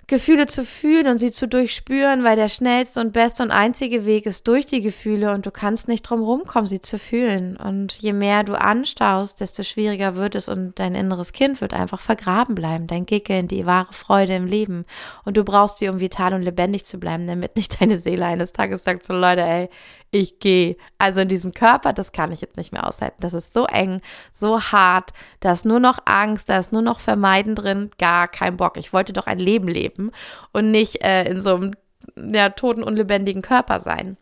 Gefühle 0.07 0.47
zu 0.47 0.65
fühlen 0.65 1.07
und 1.07 1.17
sie 1.17 1.31
zu 1.31 1.47
durchspüren, 1.47 2.23
weil 2.23 2.35
der 2.35 2.49
schnellste 2.49 2.99
und 2.99 3.13
beste 3.13 3.41
und 3.41 3.51
einzige 3.51 4.05
Weg 4.05 4.25
ist 4.25 4.47
durch 4.47 4.65
die 4.65 4.81
Gefühle 4.81 5.33
und 5.33 5.45
du 5.45 5.51
kannst 5.51 5.87
nicht 5.87 6.03
drum 6.03 6.21
rumkommen, 6.21 6.67
sie 6.67 6.81
zu 6.81 6.99
fühlen. 6.99 7.55
Und 7.55 8.01
je 8.01 8.11
mehr 8.11 8.43
du 8.43 8.59
anstaust, 8.59 9.39
desto 9.39 9.63
schwieriger 9.63 10.15
wird 10.15 10.35
es 10.35 10.49
und 10.49 10.77
dein 10.77 10.95
inneres 10.95 11.31
Kind 11.31 11.61
wird 11.61 11.73
einfach 11.73 12.01
vergraben 12.01 12.53
bleiben, 12.53 12.87
dein 12.87 13.05
Gickeln, 13.05 13.47
die 13.47 13.65
wahre 13.65 13.93
Freude 13.93 14.35
im 14.35 14.45
Leben. 14.45 14.85
Und 15.23 15.37
du 15.37 15.45
brauchst 15.45 15.77
sie, 15.77 15.87
um 15.87 16.01
vital 16.01 16.33
und 16.33 16.41
lebendig 16.41 16.83
zu 16.83 16.97
bleiben, 16.97 17.25
damit 17.25 17.55
nicht 17.55 17.79
deine 17.79 17.97
Seele 17.97 18.25
eines 18.25 18.51
Tages 18.51 18.83
sagt 18.83 19.05
so, 19.05 19.13
Leute, 19.13 19.41
ey, 19.41 19.69
ich 20.13 20.39
gehe. 20.39 20.77
Also 20.97 21.21
in 21.21 21.27
diesem 21.27 21.53
Körper, 21.53 21.91
das 21.91 22.11
kann 22.11 22.31
ich 22.31 22.41
jetzt 22.41 22.55
nicht 22.55 22.71
mehr 22.71 22.87
aushalten. 22.87 23.17
Das 23.19 23.33
ist 23.33 23.51
so 23.51 23.65
eng, 23.65 24.01
so 24.31 24.61
hart, 24.61 25.11
da 25.39 25.51
ist 25.51 25.65
nur 25.65 25.79
noch 25.79 25.99
Angst, 26.05 26.49
da 26.49 26.59
ist 26.59 26.71
nur 26.71 26.81
noch 26.81 26.99
Vermeiden 26.99 27.55
drin, 27.55 27.89
gar 27.97 28.27
kein 28.27 28.55
Bock. 28.57 28.77
Ich 28.77 28.93
wollte 28.93 29.11
doch 29.11 29.27
ein 29.27 29.39
Leben 29.39 29.67
leben 29.67 30.11
und 30.51 30.71
nicht 30.71 31.03
äh, 31.03 31.25
in 31.25 31.41
so 31.41 31.55
einem 31.55 31.73
ja, 32.15 32.49
toten, 32.49 32.83
unlebendigen 32.83 33.41
Körper 33.41 33.79
sein. 33.79 34.17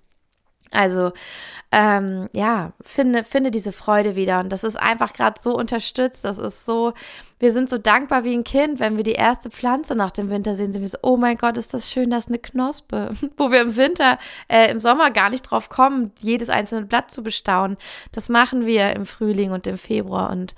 Also 0.70 1.12
ähm, 1.74 2.30
ja, 2.34 2.74
finde, 2.84 3.24
finde 3.24 3.50
diese 3.50 3.72
Freude 3.72 4.18
wieder. 4.18 4.42
Und 4.42 4.50
das 4.50 4.66
ist 4.66 4.76
einfach 4.76 5.14
gerade 5.14 5.40
so 5.40 5.56
unterstützt. 5.56 6.26
Das 6.26 6.38
ist 6.38 6.66
so, 6.66 6.94
wir 7.40 7.54
sind 7.54 7.70
so 7.70 7.78
dankbar 7.78 8.26
wie 8.26 8.34
ein 8.34 8.44
Kind, 8.44 8.82
wenn 8.82 8.98
wir 8.98 9.06
die 9.06 9.14
erste 9.14 9.50
Pflanze 9.50 9.96
nach 9.96 10.12
dem 10.12 10.30
Winter 10.30 10.54
sehen, 10.54 10.74
sind 10.74 10.82
wir 10.82 10.90
so, 10.90 10.98
oh 11.02 11.16
mein 11.16 11.38
Gott, 11.38 11.56
ist 11.56 11.74
das 11.74 11.90
schön, 11.90 12.10
das 12.10 12.26
ist 12.26 12.30
eine 12.30 12.40
Knospe. 12.40 13.14
Wo 13.38 13.52
wir 13.52 13.62
im 13.62 13.78
Winter, 13.78 14.20
äh, 14.50 14.70
im 14.70 14.82
Sommer 14.82 15.12
gar 15.12 15.30
nicht 15.30 15.44
drauf 15.44 15.70
kommen, 15.70 16.12
jedes 16.20 16.50
einzelne 16.50 16.86
Blatt 16.86 17.10
zu 17.10 17.24
bestaunen. 17.24 17.78
Das 18.12 18.28
machen 18.28 18.66
wir 18.66 18.94
im 18.94 19.06
Frühling 19.06 19.52
und 19.52 19.66
im 19.68 19.78
Februar. 19.78 20.30
Und 20.30 20.56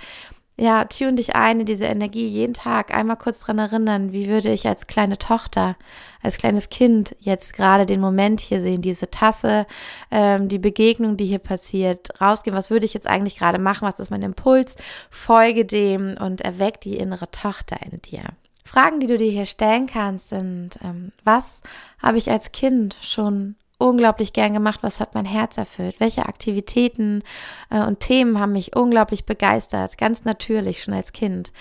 ja, 0.55 0.85
tune 0.85 1.15
dich 1.15 1.35
ein 1.35 1.61
in 1.61 1.65
diese 1.65 1.85
Energie 1.85 2.27
jeden 2.27 2.53
Tag. 2.53 2.93
Einmal 2.93 3.17
kurz 3.17 3.39
dran 3.39 3.57
erinnern, 3.57 4.11
wie 4.11 4.27
würde 4.27 4.51
ich 4.51 4.67
als 4.67 4.85
kleine 4.85 5.17
Tochter, 5.17 5.75
als 6.21 6.37
kleines 6.37 6.69
Kind 6.69 7.15
jetzt 7.19 7.53
gerade 7.53 7.87
den 7.87 7.99
Moment 7.99 8.39
hier 8.39 8.61
sehen, 8.61 8.83
diese 8.83 9.09
Tasse, 9.09 9.65
ähm, 10.11 10.49
die 10.49 10.59
Begegnung, 10.59 11.17
die 11.17 11.25
hier 11.25 11.39
passiert, 11.39 12.21
rausgehen. 12.21 12.55
Was 12.55 12.69
würde 12.69 12.85
ich 12.85 12.93
jetzt 12.93 13.07
eigentlich 13.07 13.35
gerade 13.35 13.57
machen? 13.57 13.87
Was 13.87 13.99
ist 13.99 14.11
mein 14.11 14.21
Impuls? 14.21 14.75
Folge 15.09 15.65
dem 15.65 16.17
und 16.19 16.41
erweck 16.41 16.81
die 16.81 16.97
innere 16.97 17.31
Tochter 17.31 17.77
in 17.81 18.01
dir. 18.03 18.23
Fragen, 18.63 18.99
die 18.99 19.07
du 19.07 19.17
dir 19.17 19.31
hier 19.31 19.45
stellen 19.45 19.87
kannst, 19.87 20.29
sind, 20.29 20.77
ähm, 20.83 21.11
was 21.23 21.61
habe 22.01 22.19
ich 22.19 22.29
als 22.29 22.51
Kind 22.51 22.95
schon 23.01 23.55
unglaublich 23.83 24.33
gern 24.33 24.53
gemacht, 24.53 24.79
was 24.81 24.99
hat 24.99 25.13
mein 25.13 25.25
Herz 25.25 25.57
erfüllt, 25.57 25.99
welche 25.99 26.25
Aktivitäten 26.25 27.21
äh, 27.69 27.81
und 27.81 27.99
Themen 27.99 28.39
haben 28.39 28.53
mich 28.53 28.75
unglaublich 28.75 29.25
begeistert, 29.25 29.97
ganz 29.97 30.23
natürlich 30.23 30.81
schon 30.81 30.93
als 30.93 31.11
Kind. 31.11 31.51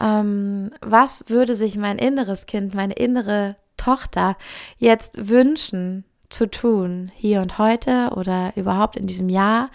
Ähm, 0.00 0.72
was 0.80 1.24
würde 1.28 1.54
sich 1.54 1.76
mein 1.76 1.98
inneres 1.98 2.46
Kind, 2.46 2.74
meine 2.74 2.94
innere 2.94 3.56
Tochter 3.76 4.36
jetzt 4.78 5.28
wünschen 5.28 6.04
zu 6.28 6.50
tun, 6.50 7.12
hier 7.14 7.40
und 7.40 7.58
heute 7.58 8.10
oder 8.16 8.52
überhaupt 8.56 8.96
in 8.96 9.06
diesem 9.06 9.28
Jahr? 9.28 9.70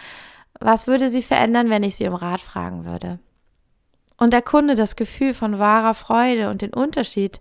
Was 0.60 0.88
würde 0.88 1.10
sie 1.10 1.22
verändern, 1.22 1.70
wenn 1.70 1.84
ich 1.84 1.96
sie 1.96 2.08
um 2.08 2.16
Rat 2.16 2.42
fragen 2.42 2.86
würde? 2.86 3.20
Und 4.18 4.34
erkunde 4.34 4.76
das 4.76 4.96
Gefühl 4.96 5.34
von 5.34 5.60
wahrer 5.60 5.94
Freude 5.94 6.50
und 6.50 6.62
den 6.62 6.74
Unterschied 6.74 7.40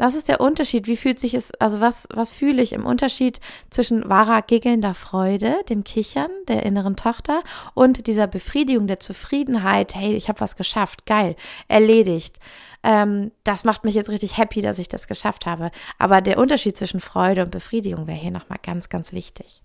Was 0.00 0.14
ist 0.14 0.28
der 0.28 0.40
Unterschied? 0.40 0.86
Wie 0.86 0.96
fühlt 0.96 1.20
sich 1.20 1.34
es, 1.34 1.52
also 1.60 1.80
was, 1.82 2.08
was 2.10 2.32
fühle 2.32 2.62
ich 2.62 2.72
im 2.72 2.86
Unterschied 2.86 3.38
zwischen 3.68 4.08
wahrer 4.08 4.40
giggelnder 4.40 4.94
Freude, 4.94 5.62
dem 5.68 5.84
Kichern 5.84 6.30
der 6.48 6.62
inneren 6.62 6.96
Tochter 6.96 7.42
und 7.74 8.06
dieser 8.06 8.26
Befriedigung, 8.26 8.86
der 8.86 8.98
Zufriedenheit, 8.98 9.94
hey, 9.94 10.14
ich 10.14 10.30
habe 10.30 10.40
was 10.40 10.56
geschafft, 10.56 11.04
geil, 11.04 11.36
erledigt. 11.68 12.38
Ähm, 12.82 13.30
das 13.44 13.64
macht 13.64 13.84
mich 13.84 13.92
jetzt 13.92 14.08
richtig 14.08 14.38
happy, 14.38 14.62
dass 14.62 14.78
ich 14.78 14.88
das 14.88 15.06
geschafft 15.06 15.44
habe. 15.44 15.70
Aber 15.98 16.22
der 16.22 16.38
Unterschied 16.38 16.78
zwischen 16.78 17.00
Freude 17.00 17.44
und 17.44 17.50
Befriedigung 17.50 18.06
wäre 18.06 18.16
hier 18.16 18.30
nochmal 18.30 18.58
ganz, 18.62 18.88
ganz 18.88 19.12
wichtig. 19.12 19.60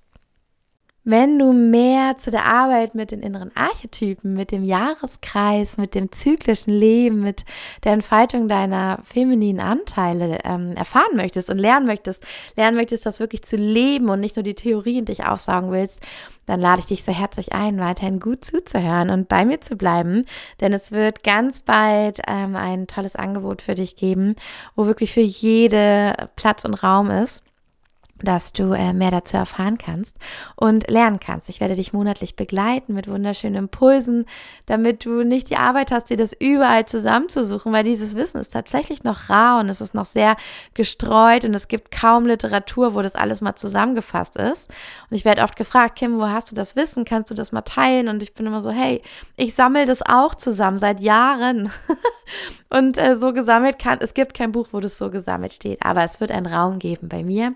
Wenn 1.07 1.37
du 1.37 1.53
mehr 1.53 2.17
zu 2.17 2.31
der 2.31 2.45
Arbeit 2.45 2.95
mit 2.95 3.11
den 3.11 3.21
inneren 3.21 3.55
Archetypen, 3.55 4.33
mit 4.33 4.49
dem 4.49 4.63
Jahreskreis, 4.63 5.77
mit 5.77 5.93
dem 5.93 6.11
zyklischen 6.11 6.73
Leben, 6.73 7.19
mit 7.19 7.45
der 7.83 7.91
Entfaltung 7.91 8.47
deiner 8.47 8.97
femininen 9.03 9.61
Anteile 9.61 10.39
ähm, 10.43 10.71
erfahren 10.71 11.15
möchtest 11.15 11.51
und 11.51 11.59
lernen 11.59 11.85
möchtest, 11.85 12.23
lernen 12.55 12.75
möchtest, 12.75 13.05
das 13.05 13.19
wirklich 13.19 13.43
zu 13.43 13.55
leben 13.55 14.09
und 14.09 14.19
nicht 14.19 14.35
nur 14.35 14.41
die 14.41 14.55
Theorie 14.55 14.97
in 14.97 15.05
dich 15.05 15.23
aufsaugen 15.23 15.71
willst, 15.71 16.01
dann 16.47 16.59
lade 16.59 16.79
ich 16.79 16.87
dich 16.87 17.03
so 17.03 17.11
herzlich 17.11 17.53
ein, 17.53 17.79
weiterhin 17.79 18.19
gut 18.19 18.43
zuzuhören 18.43 19.11
und 19.11 19.27
bei 19.27 19.45
mir 19.45 19.61
zu 19.61 19.75
bleiben, 19.75 20.25
denn 20.59 20.73
es 20.73 20.91
wird 20.91 21.23
ganz 21.23 21.59
bald 21.59 22.19
ähm, 22.27 22.55
ein 22.55 22.87
tolles 22.87 23.15
Angebot 23.15 23.61
für 23.61 23.75
dich 23.75 23.95
geben, 23.95 24.33
wo 24.75 24.87
wirklich 24.87 25.13
für 25.13 25.21
jede 25.21 26.29
Platz 26.35 26.65
und 26.65 26.73
Raum 26.73 27.11
ist 27.11 27.44
dass 28.21 28.53
du 28.53 28.71
äh, 28.71 28.93
mehr 28.93 29.11
dazu 29.11 29.35
erfahren 29.35 29.77
kannst 29.77 30.15
und 30.55 30.89
lernen 30.89 31.19
kannst. 31.19 31.49
Ich 31.49 31.59
werde 31.59 31.75
dich 31.75 31.91
monatlich 31.91 32.35
begleiten 32.35 32.93
mit 32.93 33.09
wunderschönen 33.09 33.55
Impulsen, 33.55 34.25
damit 34.65 35.05
du 35.05 35.23
nicht 35.23 35.49
die 35.49 35.57
Arbeit 35.57 35.91
hast, 35.91 36.09
dir 36.09 36.17
das 36.17 36.33
überall 36.33 36.85
zusammenzusuchen, 36.85 37.73
weil 37.73 37.83
dieses 37.83 38.15
Wissen 38.15 38.39
ist 38.39 38.53
tatsächlich 38.53 39.03
noch 39.03 39.29
rar 39.29 39.59
und 39.59 39.67
es 39.67 39.81
ist 39.81 39.93
noch 39.93 40.05
sehr 40.05 40.37
gestreut 40.73 41.43
und 41.43 41.53
es 41.53 41.67
gibt 41.67 41.91
kaum 41.91 42.25
Literatur, 42.25 42.93
wo 42.93 43.01
das 43.01 43.15
alles 43.15 43.41
mal 43.41 43.55
zusammengefasst 43.55 44.37
ist. 44.37 44.69
Und 45.09 45.17
ich 45.17 45.25
werde 45.25 45.43
oft 45.43 45.57
gefragt, 45.57 45.97
Kim, 45.97 46.17
wo 46.17 46.27
hast 46.27 46.49
du 46.51 46.55
das 46.55 46.75
Wissen? 46.77 47.03
Kannst 47.03 47.31
du 47.31 47.35
das 47.35 47.51
mal 47.51 47.61
teilen? 47.61 48.07
Und 48.07 48.23
ich 48.23 48.33
bin 48.33 48.45
immer 48.45 48.61
so, 48.61 48.71
hey, 48.71 49.01
ich 49.35 49.55
sammle 49.55 49.85
das 49.85 50.01
auch 50.01 50.35
zusammen 50.35 50.79
seit 50.79 51.01
Jahren. 51.01 51.69
und 52.69 52.97
äh, 52.97 53.15
so 53.15 53.33
gesammelt 53.33 53.77
kann, 53.77 53.99
es 54.01 54.13
gibt 54.13 54.33
kein 54.33 54.51
Buch, 54.51 54.69
wo 54.71 54.79
das 54.79 54.97
so 54.97 55.09
gesammelt 55.09 55.53
steht, 55.53 55.83
aber 55.83 56.03
es 56.03 56.19
wird 56.19 56.31
einen 56.31 56.45
Raum 56.45 56.79
geben 56.79 57.07
bei 57.09 57.23
mir 57.23 57.53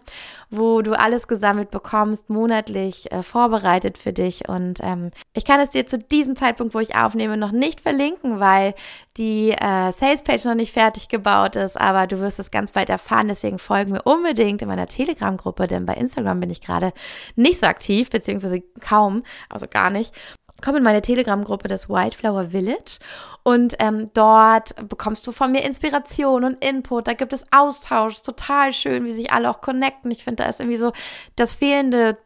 wo 0.50 0.82
du 0.82 0.98
alles 0.98 1.28
gesammelt 1.28 1.72
bekommst, 1.72 2.30
monatlich 2.30 3.12
äh, 3.12 3.24
vorbereitet 3.24 3.98
für 3.98 4.14
dich. 4.14 4.50
Und 4.50 4.80
ähm, 4.82 5.12
ich 5.34 5.46
kann 5.46 5.60
es 5.60 5.70
dir 5.70 5.86
zu 5.86 6.00
diesem 6.00 6.36
Zeitpunkt, 6.36 6.74
wo 6.74 6.80
ich 6.80 6.96
aufnehme, 6.96 7.38
noch 7.38 7.52
nicht 7.52 7.82
verlinken, 7.82 8.40
weil 8.40 8.74
die 9.18 9.52
äh, 9.52 9.92
Salespage 9.92 10.48
noch 10.48 10.56
nicht 10.56 10.74
fertig 10.74 11.08
gebaut 11.08 11.56
ist, 11.56 11.80
aber 11.80 12.08
du 12.08 12.20
wirst 12.20 12.40
es 12.40 12.52
ganz 12.52 12.72
bald 12.72 12.90
erfahren. 12.90 13.28
Deswegen 13.28 13.60
folgen 13.60 13.94
wir 13.94 14.08
unbedingt 14.08 14.62
in 14.62 14.68
meiner 14.68 14.88
Telegram-Gruppe, 14.88 15.68
denn 15.68 15.86
bei 15.86 15.94
Instagram 15.94 16.40
bin 16.40 16.50
ich 16.50 16.62
gerade 16.62 16.94
nicht 17.36 17.60
so 17.60 17.68
aktiv, 17.68 18.10
beziehungsweise 18.10 18.62
kaum, 18.80 19.24
also 19.50 19.68
gar 19.68 19.90
nicht 19.90 20.14
komm 20.62 20.76
in 20.76 20.84
meine 20.84 21.02
Telegram-Gruppe 21.02 21.68
des 21.68 21.90
Wildflower 21.90 22.50
Village 22.50 23.00
und 23.44 23.76
ähm, 23.80 24.12
dort 24.14 24.76
bekommst 24.88 25.26
du 25.26 25.32
von 25.32 25.52
mir 25.52 25.64
Inspiration 25.64 26.44
und 26.44 26.64
Input. 26.64 27.08
Da 27.08 27.14
gibt 27.14 27.34
es 27.34 27.44
Austausch, 27.52 28.22
total 28.22 28.74
schön, 28.74 29.06
wie 29.06 29.12
sich 29.12 29.32
alle 29.32 29.50
auch 29.50 29.62
connecten. 29.62 30.12
Ich 30.12 30.24
finde, 30.24 30.44
da 30.44 30.50
ist 30.50 30.60
irgendwie 30.60 30.78
so 30.78 30.92
das 31.36 31.54
fehlende 31.54 32.18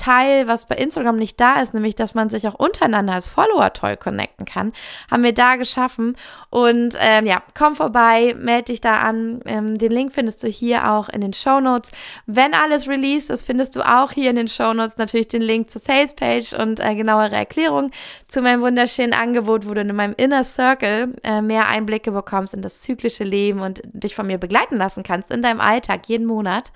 Teil, 0.00 0.46
was 0.46 0.64
bei 0.64 0.76
Instagram 0.76 1.16
nicht 1.16 1.38
da 1.38 1.60
ist, 1.60 1.74
nämlich 1.74 1.94
dass 1.94 2.14
man 2.14 2.30
sich 2.30 2.48
auch 2.48 2.54
untereinander 2.54 3.12
als 3.12 3.28
Follower 3.28 3.72
toll 3.74 3.98
connecten 3.98 4.46
kann, 4.46 4.72
haben 5.10 5.22
wir 5.22 5.34
da 5.34 5.56
geschaffen. 5.56 6.16
Und 6.48 6.96
ähm, 6.98 7.26
ja, 7.26 7.42
komm 7.56 7.76
vorbei, 7.76 8.34
melde 8.38 8.64
dich 8.64 8.80
da 8.80 9.00
an. 9.00 9.40
Ähm, 9.44 9.76
den 9.76 9.92
Link 9.92 10.12
findest 10.12 10.42
du 10.42 10.48
hier 10.48 10.90
auch 10.90 11.10
in 11.10 11.20
den 11.20 11.34
Show 11.34 11.60
Notes. 11.60 11.92
Wenn 12.24 12.54
alles 12.54 12.88
released 12.88 13.28
ist, 13.28 13.44
findest 13.44 13.76
du 13.76 13.82
auch 13.82 14.12
hier 14.12 14.30
in 14.30 14.36
den 14.36 14.48
Show 14.48 14.72
Notes 14.72 14.96
natürlich 14.96 15.28
den 15.28 15.42
Link 15.42 15.70
zur 15.70 15.82
Sales 15.82 16.14
Page 16.14 16.54
und 16.54 16.80
äh, 16.80 16.94
genauere 16.94 17.34
Erklärung 17.34 17.90
zu 18.26 18.40
meinem 18.40 18.62
wunderschönen 18.62 19.12
Angebot, 19.12 19.68
wo 19.68 19.74
du 19.74 19.82
in 19.82 19.94
meinem 19.94 20.14
Inner 20.16 20.44
Circle 20.44 21.12
äh, 21.22 21.42
mehr 21.42 21.68
Einblicke 21.68 22.10
bekommst 22.10 22.54
in 22.54 22.62
das 22.62 22.80
zyklische 22.80 23.24
Leben 23.24 23.60
und 23.60 23.82
dich 23.84 24.14
von 24.14 24.26
mir 24.26 24.38
begleiten 24.38 24.76
lassen 24.76 25.02
kannst 25.02 25.30
in 25.30 25.42
deinem 25.42 25.60
Alltag 25.60 26.08
jeden 26.08 26.26
Monat. 26.26 26.72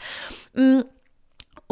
Mm. 0.52 0.83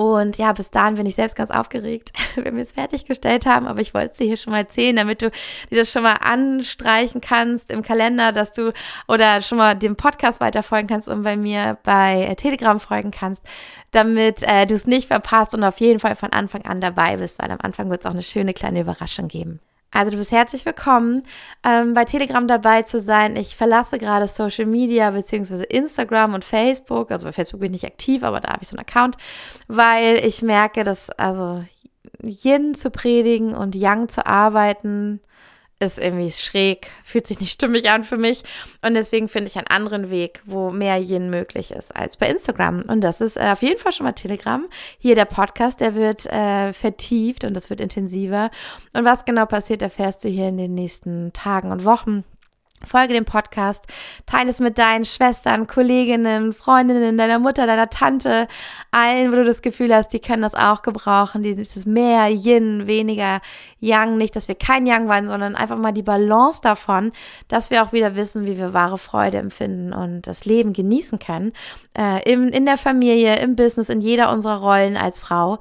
Und 0.03 0.37
ja, 0.37 0.53
bis 0.53 0.73
dahin 0.73 0.97
bin 0.97 1.07
ich 1.07 1.15
selbst 1.15 1.37
ganz 1.37 1.53
aufgeregt, 1.53 2.11
wenn 2.35 2.57
wir 2.57 2.65
es 2.65 2.73
fertiggestellt 2.73 3.47
haben. 3.47 3.69
Aber 3.69 3.81
ich 3.81 3.95
wollte 3.95 4.11
es 4.11 4.17
dir 4.17 4.27
hier 4.27 4.37
schon 4.37 4.51
mal 4.51 4.59
erzählen, 4.59 4.97
damit 4.97 5.23
du 5.23 5.31
dir 5.71 5.79
das 5.79 5.93
schon 5.93 6.03
mal 6.03 6.15
anstreichen 6.15 7.21
kannst 7.21 7.71
im 7.71 7.83
Kalender, 7.83 8.33
dass 8.33 8.53
du 8.53 8.73
oder 9.07 9.41
schon 9.41 9.59
mal 9.59 9.75
dem 9.77 9.95
Podcast 9.95 10.41
weiterfolgen 10.41 10.89
kannst 10.89 11.09
und 11.09 11.23
bei 11.23 11.37
mir 11.37 11.79
bei 11.85 12.25
äh, 12.25 12.35
Telegram 12.35 12.81
folgen 12.81 13.13
kannst, 13.13 13.45
damit 13.93 14.43
äh, 14.43 14.67
du 14.67 14.75
es 14.75 14.89
nicht 14.89 15.07
verpasst 15.07 15.55
und 15.55 15.63
auf 15.63 15.79
jeden 15.79 16.01
Fall 16.01 16.17
von 16.17 16.33
Anfang 16.33 16.63
an 16.63 16.81
dabei 16.81 17.19
bist, 17.19 17.39
weil 17.39 17.53
am 17.53 17.61
Anfang 17.63 17.89
wird 17.89 18.01
es 18.01 18.07
auch 18.07 18.15
eine 18.15 18.25
schöne 18.25 18.55
kleine 18.55 18.81
Überraschung 18.81 19.29
geben. 19.29 19.61
Also 19.93 20.11
du 20.11 20.17
bist 20.17 20.33
herzlich 20.33 20.65
willkommen, 20.65 21.23
ähm, 21.63 21.93
bei 21.93 22.07
Telegram 22.07 22.49
dabei 22.49 22.81
zu 22.81 23.03
sein. 23.03 23.37
Ich 23.37 23.57
verlasse 23.57 23.99
gerade 23.99 24.27
Social 24.27 24.65
Media 24.65 25.11
beziehungsweise 25.11 25.65
Instagram 25.65 26.33
und 26.33 26.47
Facebook. 26.47 27.11
Also 27.11 27.27
bei 27.27 27.33
Facebook 27.33 27.61
bin 27.61 27.75
ich 27.75 27.83
nicht 27.83 27.93
aktiv, 27.93 28.23
aber 28.23 28.41
da 28.41 28.49
habe 28.49 28.63
ich 28.63 28.69
so 28.69 28.77
einen 28.77 28.87
Account, 28.89 29.19
weil 29.69 30.25
ich 30.25 30.41
merke, 30.41 30.83
dass 30.83 31.11
also 31.11 31.63
Yin 32.23 32.75
zu 32.75 32.91
predigen 32.91 33.55
und 33.55 33.75
Yang 33.75 34.09
zu 34.09 34.27
arbeiten 34.27 35.21
ist 35.83 35.99
irgendwie 35.99 36.31
schräg, 36.31 36.89
fühlt 37.05 37.27
sich 37.27 37.41
nicht 37.41 37.53
stimmig 37.53 37.91
an 37.91 38.05
für 38.05 38.17
mich. 38.17 38.43
Und 38.81 38.95
deswegen 38.95 39.29
finde 39.29 39.49
ich 39.49 39.57
einen 39.57 39.67
anderen 39.67 40.11
Weg, 40.11 40.41
wo 40.47 40.71
mehr 40.71 40.99
Yin 40.99 41.29
möglich 41.29 41.73
ist 41.73 41.95
als 41.95 42.17
bei 42.17 42.29
Instagram. 42.29 42.83
Und 42.89 43.01
das 43.03 43.21
ist 43.21 43.37
äh, 43.37 43.51
auf 43.53 43.63
jeden 43.63 43.79
Fall 43.79 43.93
schon 43.93 44.07
mal 44.07 44.13
Telegram. 44.13 44.65
Hier 44.99 45.15
der 45.15 45.25
Podcast, 45.25 45.81
der 45.81 45.95
wird 45.95 46.27
äh, 46.27 46.73
vertieft 46.73 47.45
und 47.45 47.55
das 47.55 47.69
wird 47.69 47.81
intensiver. 47.81 48.51
Und 48.93 49.05
was 49.05 49.25
genau 49.25 49.47
passiert, 49.47 49.83
erfährst 49.83 50.25
du 50.25 50.29
hier 50.29 50.49
in 50.49 50.57
den 50.57 50.75
nächsten 50.75 51.33
Tagen 51.33 51.73
und 51.73 51.85
Wochen. 51.85 52.25
Folge 52.87 53.15
dem 53.15 53.25
Podcast, 53.25 53.85
teile 54.27 54.51
es 54.51 54.61
mit 54.61 54.79
deinen 54.79 55.05
Schwestern, 55.05 55.67
Kolleginnen, 55.67 56.53
Freundinnen, 56.53 57.19
deiner 57.19 57.39
Mutter, 57.39 57.67
deiner 57.67 57.91
Tante, 57.91 58.49
allen, 58.91 59.33
wo 59.33 59.37
du 59.37 59.45
das 59.45 59.63
Gefühl 59.63 59.95
hast, 59.95 60.09
die 60.09 60.21
können 60.21 60.43
das 60.43 60.55
auch 60.55 60.83
gebrauchen. 60.83 61.43
Dieses 61.43 61.87
mehr 61.87 62.29
Yin, 62.29 62.87
weniger 62.87 63.41
Yang. 63.81 64.17
Nicht, 64.17 64.37
dass 64.37 64.49
wir 64.49 64.55
kein 64.55 64.87
Yang 64.87 65.09
wollen, 65.09 65.27
sondern 65.27 65.55
einfach 65.55 65.79
mal 65.79 65.93
die 65.93 66.03
Balance 66.03 66.61
davon, 66.63 67.13
dass 67.49 67.71
wir 67.71 67.83
auch 67.83 67.93
wieder 67.93 68.17
wissen, 68.17 68.47
wie 68.47 68.59
wir 68.59 68.73
wahre 68.73 68.99
Freude 68.99 69.39
empfinden 69.39 69.93
und 69.93 70.27
das 70.27 70.45
Leben 70.45 70.73
genießen 70.73 71.19
können. 71.19 71.53
Äh, 71.97 72.31
im, 72.31 72.49
in 72.49 72.67
der 72.67 72.77
Familie, 72.77 73.37
im 73.37 73.57
Business, 73.57 73.89
in 73.89 74.01
jeder 74.01 74.33
unserer 74.33 74.59
Rollen 74.59 74.97
als 74.97 75.21
Frau. 75.21 75.59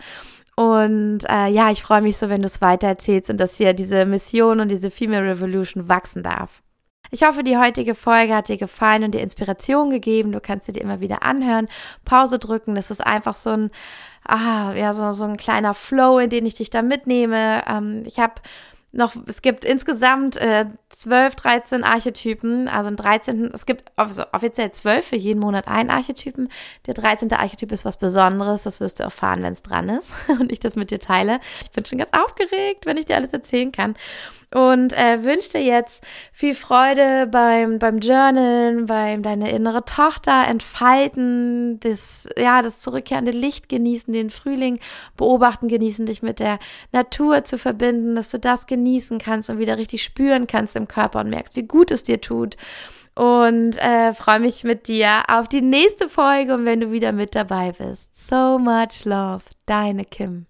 Und 0.55 1.19
äh, 1.29 1.47
ja, 1.47 1.71
ich 1.71 1.81
freue 1.81 2.01
mich 2.01 2.17
so, 2.17 2.29
wenn 2.29 2.41
du 2.41 2.45
es 2.45 2.61
weitererzählst 2.61 3.29
und 3.29 3.37
dass 3.37 3.55
hier 3.55 3.73
diese 3.73 4.05
Mission 4.05 4.59
und 4.59 4.69
diese 4.69 4.91
Female 4.91 5.27
Revolution 5.27 5.89
wachsen 5.89 6.23
darf. 6.23 6.61
Ich 7.13 7.23
hoffe, 7.23 7.43
die 7.43 7.57
heutige 7.57 7.93
Folge 7.93 8.33
hat 8.33 8.47
dir 8.47 8.57
gefallen 8.57 9.03
und 9.03 9.13
dir 9.13 9.19
Inspiration 9.19 9.89
gegeben. 9.89 10.31
Du 10.31 10.39
kannst 10.39 10.65
sie 10.65 10.71
dir 10.71 10.79
immer 10.79 11.01
wieder 11.01 11.23
anhören, 11.23 11.67
Pause 12.05 12.39
drücken. 12.39 12.73
Das 12.73 12.89
ist 12.89 13.05
einfach 13.05 13.33
so 13.33 13.49
ein, 13.49 13.71
ah, 14.25 14.71
ja, 14.73 14.93
so, 14.93 15.11
so 15.11 15.25
ein 15.25 15.35
kleiner 15.35 15.73
Flow, 15.73 16.19
in 16.19 16.29
den 16.29 16.45
ich 16.45 16.53
dich 16.55 16.69
da 16.69 16.81
mitnehme. 16.81 17.63
Ähm, 17.67 18.03
ich 18.05 18.17
habe 18.17 18.35
noch, 18.93 19.13
es 19.25 19.41
gibt 19.41 19.63
insgesamt 19.63 20.35
äh, 20.37 20.65
12, 20.89 21.35
13 21.35 21.83
Archetypen, 21.83 22.67
also 22.67 22.89
ein 22.89 22.97
13. 22.97 23.51
Es 23.53 23.65
gibt 23.65 23.85
also 23.95 24.23
offiziell 24.33 24.71
12 24.71 25.05
für 25.05 25.15
jeden 25.15 25.39
Monat 25.39 25.67
einen 25.67 25.89
Archetypen. 25.89 26.49
Der 26.87 26.93
13. 26.93 27.31
Archetyp 27.31 27.71
ist 27.71 27.85
was 27.85 27.97
Besonderes, 27.97 28.63
das 28.63 28.81
wirst 28.81 28.99
du 28.99 29.03
erfahren, 29.03 29.43
wenn 29.43 29.53
es 29.53 29.63
dran 29.63 29.87
ist 29.87 30.11
und 30.27 30.51
ich 30.51 30.59
das 30.59 30.75
mit 30.75 30.91
dir 30.91 30.99
teile. 30.99 31.39
Ich 31.63 31.71
bin 31.71 31.85
schon 31.85 31.99
ganz 31.99 32.11
aufgeregt, 32.11 32.85
wenn 32.85 32.97
ich 32.97 33.05
dir 33.05 33.15
alles 33.15 33.31
erzählen 33.31 33.71
kann. 33.71 33.95
Und 34.53 34.91
äh, 34.91 35.23
wünsche 35.23 35.51
dir 35.51 35.63
jetzt 35.63 36.03
viel 36.33 36.55
Freude 36.55 37.25
beim, 37.27 37.79
beim 37.79 37.99
Journalen, 37.99 38.85
beim 38.85 39.23
deine 39.23 39.49
innere 39.49 39.85
Tochter 39.85 40.45
entfalten, 40.45 41.79
das, 41.79 42.27
ja, 42.37 42.61
das 42.61 42.81
zurückkehrende 42.81 43.31
Licht 43.31 43.69
genießen, 43.69 44.13
den 44.13 44.29
Frühling 44.29 44.81
beobachten, 45.15 45.69
genießen, 45.69 46.05
dich 46.05 46.21
mit 46.21 46.39
der 46.39 46.59
Natur 46.91 47.45
zu 47.45 47.57
verbinden, 47.57 48.15
dass 48.15 48.29
du 48.29 48.39
das 48.39 48.67
genießen 48.81 49.19
kannst 49.19 49.49
und 49.49 49.59
wieder 49.59 49.77
richtig 49.77 50.03
spüren 50.03 50.47
kannst 50.47 50.75
im 50.75 50.87
Körper 50.87 51.19
und 51.19 51.29
merkst, 51.29 51.55
wie 51.55 51.67
gut 51.67 51.91
es 51.91 52.03
dir 52.03 52.19
tut. 52.19 52.57
Und 53.13 53.77
äh, 53.77 54.13
freue 54.13 54.39
mich 54.39 54.63
mit 54.63 54.87
dir 54.87 55.23
auf 55.27 55.47
die 55.47 55.61
nächste 55.61 56.09
Folge 56.09 56.53
und 56.53 56.65
wenn 56.65 56.79
du 56.79 56.91
wieder 56.91 57.11
mit 57.11 57.35
dabei 57.35 57.73
bist. 57.73 58.09
So 58.15 58.57
much 58.57 59.05
love, 59.05 59.43
deine 59.65 60.05
Kim. 60.05 60.45